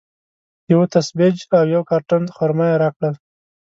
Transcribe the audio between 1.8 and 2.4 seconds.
کارټن